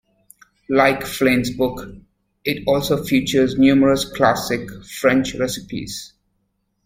[0.71, 1.85] Like Flinn's book,
[2.43, 6.13] it also features numerous classic French recipes.